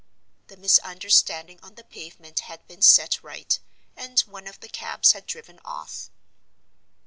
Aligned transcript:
The 0.47 0.57
misunderstanding 0.57 1.59
on 1.61 1.75
the 1.75 1.83
pavement 1.83 2.39
had 2.39 2.67
been 2.67 2.81
set 2.81 3.21
right, 3.21 3.59
and 3.95 4.19
one 4.21 4.47
of 4.47 4.59
the 4.59 4.67
cabs 4.67 5.11
had 5.11 5.27
driven 5.27 5.59
off. 5.63 6.09